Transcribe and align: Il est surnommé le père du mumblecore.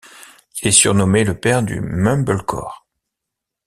Il 0.63 0.69
est 0.69 0.71
surnommé 0.71 1.23
le 1.23 1.39
père 1.39 1.61
du 1.61 1.79
mumblecore. 1.79 2.87